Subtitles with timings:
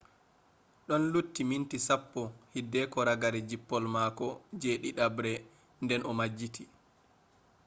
[0.85, 2.21] ɗon lutti minti sappo
[2.53, 4.27] hideko ragare jippol mako
[4.61, 5.31] je ɗiɗaɓre
[5.83, 6.63] nden o majjiti